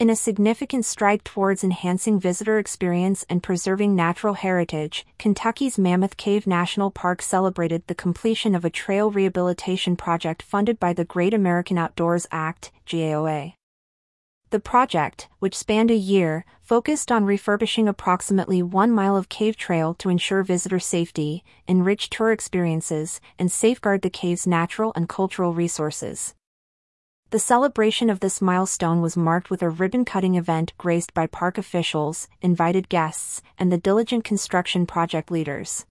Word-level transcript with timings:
In 0.00 0.08
a 0.08 0.16
significant 0.16 0.86
stride 0.86 1.26
towards 1.26 1.62
enhancing 1.62 2.18
visitor 2.18 2.58
experience 2.58 3.26
and 3.28 3.42
preserving 3.42 3.94
natural 3.94 4.32
heritage, 4.32 5.06
Kentucky's 5.18 5.78
Mammoth 5.78 6.16
Cave 6.16 6.46
National 6.46 6.90
Park 6.90 7.20
celebrated 7.20 7.86
the 7.86 7.94
completion 7.94 8.54
of 8.54 8.64
a 8.64 8.70
trail 8.70 9.10
rehabilitation 9.10 9.96
project 9.96 10.42
funded 10.42 10.80
by 10.80 10.94
the 10.94 11.04
Great 11.04 11.34
American 11.34 11.76
Outdoors 11.76 12.26
Act, 12.32 12.72
GAOA. 12.86 13.52
The 14.48 14.58
project, 14.58 15.28
which 15.38 15.54
spanned 15.54 15.90
a 15.90 15.94
year, 15.94 16.46
focused 16.62 17.12
on 17.12 17.26
refurbishing 17.26 17.86
approximately 17.86 18.62
one 18.62 18.92
mile 18.92 19.18
of 19.18 19.28
cave 19.28 19.58
trail 19.58 19.92
to 19.96 20.08
ensure 20.08 20.42
visitor 20.42 20.78
safety, 20.78 21.44
enrich 21.68 22.08
tour 22.08 22.32
experiences, 22.32 23.20
and 23.38 23.52
safeguard 23.52 24.00
the 24.00 24.08
cave's 24.08 24.46
natural 24.46 24.94
and 24.96 25.10
cultural 25.10 25.52
resources. 25.52 26.34
The 27.30 27.38
celebration 27.38 28.10
of 28.10 28.18
this 28.18 28.42
milestone 28.42 29.00
was 29.00 29.16
marked 29.16 29.50
with 29.50 29.62
a 29.62 29.70
ribbon-cutting 29.70 30.34
event 30.34 30.72
graced 30.76 31.14
by 31.14 31.28
park 31.28 31.58
officials, 31.58 32.26
invited 32.42 32.88
guests, 32.88 33.40
and 33.56 33.70
the 33.70 33.78
diligent 33.78 34.24
construction 34.24 34.84
project 34.84 35.30
leaders. 35.30 35.86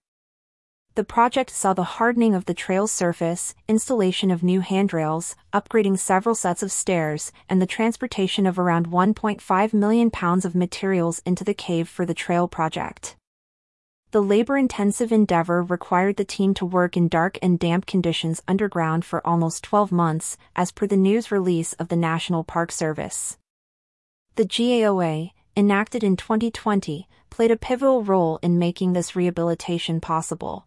The 0.96 1.04
project 1.04 1.48
saw 1.48 1.72
the 1.72 1.96
hardening 1.96 2.34
of 2.34 2.44
the 2.44 2.52
trail's 2.52 2.92
surface, 2.92 3.54
installation 3.68 4.30
of 4.30 4.42
new 4.42 4.60
handrails, 4.60 5.34
upgrading 5.50 5.98
several 5.98 6.34
sets 6.34 6.62
of 6.62 6.70
stairs, 6.70 7.32
and 7.48 7.62
the 7.62 7.66
transportation 7.66 8.44
of 8.44 8.58
around 8.58 8.88
1.5 8.88 9.72
million 9.72 10.10
pounds 10.10 10.44
of 10.44 10.54
materials 10.54 11.22
into 11.24 11.42
the 11.42 11.54
cave 11.54 11.88
for 11.88 12.04
the 12.04 12.12
trail 12.12 12.48
project. 12.48 13.16
The 14.12 14.20
labor-intensive 14.20 15.12
endeavor 15.12 15.62
required 15.62 16.16
the 16.16 16.24
team 16.24 16.52
to 16.54 16.66
work 16.66 16.96
in 16.96 17.06
dark 17.06 17.38
and 17.40 17.60
damp 17.60 17.86
conditions 17.86 18.42
underground 18.48 19.04
for 19.04 19.24
almost 19.24 19.62
12 19.62 19.92
months, 19.92 20.36
as 20.56 20.72
per 20.72 20.88
the 20.88 20.96
news 20.96 21.30
release 21.30 21.74
of 21.74 21.86
the 21.86 21.96
National 21.96 22.42
Park 22.42 22.72
Service. 22.72 23.38
The 24.34 24.46
GAOA, 24.46 25.30
enacted 25.56 26.02
in 26.02 26.16
2020, 26.16 27.08
played 27.30 27.52
a 27.52 27.56
pivotal 27.56 28.02
role 28.02 28.40
in 28.42 28.58
making 28.58 28.94
this 28.94 29.14
rehabilitation 29.14 30.00
possible. 30.00 30.66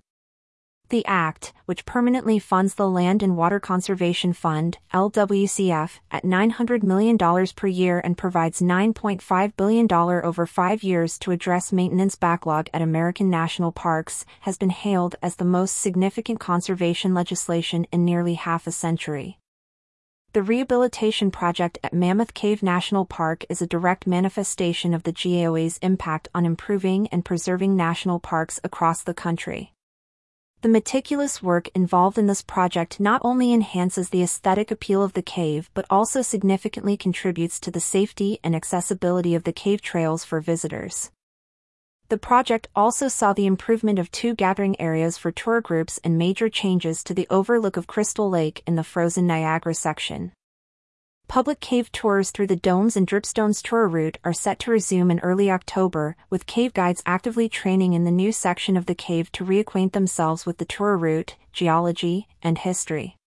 The 0.94 1.08
Act, 1.08 1.54
which 1.66 1.88
permanently 1.88 2.38
funds 2.38 2.76
the 2.76 2.88
Land 2.88 3.24
and 3.24 3.36
Water 3.36 3.60
Conservation 3.60 4.32
Fund, 4.32 4.78
LWCF, 4.94 5.98
at 6.12 6.24
$900 6.24 6.84
million 6.84 7.18
per 7.18 7.66
year 7.66 8.00
and 8.04 8.16
provides 8.16 8.62
$9.5 8.62 9.56
billion 9.58 9.92
over 9.92 10.46
five 10.46 10.84
years 10.84 11.18
to 11.18 11.32
address 11.32 11.72
maintenance 11.72 12.14
backlog 12.14 12.70
at 12.76 12.84
American 12.84 13.32
national 13.32 13.72
parks, 13.72 14.24
has 14.42 14.56
been 14.56 14.70
hailed 14.70 15.16
as 15.24 15.38
the 15.38 15.46
most 15.46 15.80
significant 15.80 16.40
conservation 16.40 17.16
legislation 17.16 17.88
in 17.92 18.06
nearly 18.06 18.36
half 18.36 18.68
a 18.68 18.72
century. 18.72 19.40
The 20.34 20.44
rehabilitation 20.44 21.32
project 21.32 21.80
at 21.84 21.96
Mammoth 21.96 22.36
Cave 22.36 22.62
National 22.62 23.06
Park 23.06 23.46
is 23.50 23.64
a 23.64 23.68
direct 23.68 24.06
manifestation 24.06 24.94
of 24.94 25.02
the 25.02 25.12
GAOA's 25.12 25.80
impact 25.80 26.28
on 26.36 26.46
improving 26.46 27.08
and 27.08 27.26
preserving 27.26 27.76
national 27.76 28.20
parks 28.20 28.60
across 28.64 29.02
the 29.02 29.16
country. 29.16 29.73
The 30.64 30.70
meticulous 30.70 31.44
work 31.44 31.68
involved 31.76 32.18
in 32.18 32.28
this 32.28 32.42
project 32.42 32.98
not 32.98 33.20
only 33.26 33.52
enhances 33.52 34.08
the 34.08 34.24
aesthetic 34.24 34.72
appeal 34.72 35.04
of 35.04 35.12
the 35.12 35.22
cave 35.22 35.70
but 35.74 35.86
also 35.90 36.22
significantly 36.22 36.96
contributes 36.96 37.60
to 37.60 37.70
the 37.70 37.82
safety 37.82 38.40
and 38.46 38.56
accessibility 38.56 39.36
of 39.36 39.44
the 39.44 39.52
cave 39.52 39.82
trails 39.82 40.24
for 40.24 40.40
visitors. 40.40 41.12
The 42.08 42.18
project 42.18 42.70
also 42.78 43.10
saw 43.10 43.34
the 43.34 43.46
improvement 43.46 44.00
of 44.00 44.10
two 44.10 44.36
gathering 44.36 44.80
areas 44.80 45.18
for 45.18 45.34
tour 45.34 45.60
groups 45.60 46.00
and 46.02 46.18
major 46.18 46.48
changes 46.48 47.04
to 47.04 47.14
the 47.14 47.28
overlook 47.30 47.76
of 47.76 47.86
Crystal 47.86 48.30
Lake 48.30 48.64
in 48.66 48.76
the 48.76 48.86
frozen 48.86 49.28
Niagara 49.28 49.74
section. 49.74 50.32
Public 51.34 51.60
cave 51.60 51.92
tours 51.92 52.30
through 52.30 52.46
the 52.46 52.56
Domes 52.56 52.96
and 52.96 53.08
Dripstones 53.08 53.64
tour 53.64 53.88
route 53.88 54.20
are 54.24 54.34
set 54.34 54.60
to 54.60 54.70
resume 54.70 55.10
in 55.10 55.20
early 55.22 55.50
October, 55.50 56.16
with 56.30 56.46
cave 56.46 56.76
guides 56.76 57.02
actively 57.08 57.50
training 57.50 57.94
in 57.94 58.04
the 58.04 58.12
new 58.12 58.32
section 58.32 58.78
of 58.78 58.86
the 58.86 58.94
cave 58.94 59.32
to 59.32 59.44
reacquaint 59.44 59.94
themselves 59.94 60.46
with 60.46 60.60
the 60.60 60.66
tour 60.66 60.96
route, 60.96 61.36
geology, 61.52 62.28
and 62.44 62.60
history. 62.60 63.18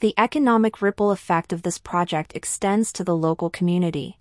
The 0.00 0.14
economic 0.18 0.82
ripple 0.82 1.12
effect 1.12 1.52
of 1.52 1.62
this 1.62 1.78
project 1.78 2.32
extends 2.34 2.92
to 2.94 3.04
the 3.04 3.14
local 3.14 3.50
community. 3.50 4.18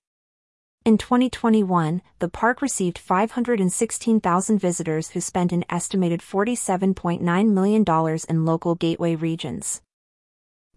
In 0.86 1.00
2021, 1.00 2.04
the 2.20 2.30
park 2.30 2.62
received 2.62 3.00
516,000 3.00 4.60
visitors 4.60 5.10
who 5.10 5.22
spent 5.22 5.52
an 5.52 5.66
estimated 5.72 6.20
$47.9 6.20 7.50
million 7.52 8.20
in 8.30 8.46
local 8.46 8.76
gateway 8.76 9.16
regions. 9.16 9.82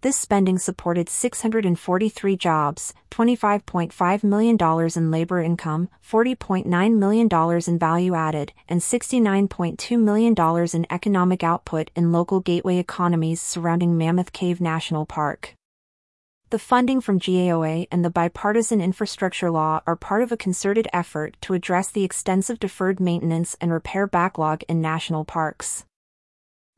This 0.05 0.17
spending 0.17 0.59
supported 0.59 1.09
643 1.09 2.37
jobs, 2.37 2.93
$25.5 3.09 4.23
million 4.23 4.55
in 4.95 5.09
labor 5.09 5.41
income, 5.41 5.89
$40.9 6.07 6.95
million 6.95 7.63
in 7.67 7.79
value 7.79 8.13
added, 8.13 8.53
and 8.69 8.81
$69.2 8.81 9.99
million 9.99 10.35
in 10.75 10.93
economic 10.93 11.43
output 11.43 11.89
in 11.95 12.11
local 12.11 12.39
gateway 12.39 12.77
economies 12.77 13.41
surrounding 13.41 13.97
Mammoth 13.97 14.31
Cave 14.31 14.61
National 14.61 15.07
Park. 15.07 15.55
The 16.51 16.59
funding 16.59 17.01
from 17.01 17.19
GAOA 17.19 17.87
and 17.91 18.05
the 18.05 18.11
bipartisan 18.11 18.81
infrastructure 18.81 19.49
law 19.49 19.81
are 19.87 19.95
part 19.95 20.21
of 20.21 20.31
a 20.31 20.37
concerted 20.37 20.87
effort 20.93 21.35
to 21.41 21.55
address 21.55 21.89
the 21.89 22.03
extensive 22.03 22.59
deferred 22.59 22.99
maintenance 22.99 23.57
and 23.59 23.73
repair 23.73 24.05
backlog 24.05 24.61
in 24.67 24.81
national 24.81 25.25
parks. 25.25 25.83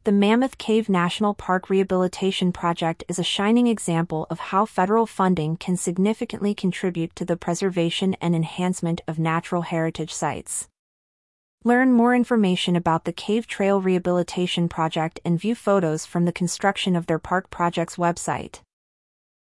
The 0.07 0.13
Mammoth 0.13 0.57
Cave 0.57 0.88
National 0.88 1.34
Park 1.34 1.69
Rehabilitation 1.69 2.53
Project 2.53 3.03
is 3.09 3.19
a 3.19 3.25
shining 3.25 3.68
example 3.68 4.25
of 4.29 4.40
how 4.40 4.66
federal 4.66 5.06
funding 5.06 5.57
can 5.57 5.75
significantly 5.75 6.56
contribute 6.56 7.13
to 7.18 7.25
the 7.25 7.35
preservation 7.35 8.16
and 8.22 8.34
enhancement 8.34 9.01
of 9.06 9.19
natural 9.19 9.63
heritage 9.63 10.13
sites. 10.13 10.69
Learn 11.66 11.91
more 11.91 12.16
information 12.16 12.78
about 12.78 13.03
the 13.03 13.12
Cave 13.12 13.47
Trail 13.47 13.81
Rehabilitation 13.81 14.69
Project 14.69 15.19
and 15.25 15.38
view 15.38 15.56
photos 15.56 16.06
from 16.06 16.23
the 16.23 16.31
construction 16.31 16.96
of 16.96 17.07
their 17.07 17.19
park 17.19 17.50
project's 17.50 17.97
website. 17.97 18.62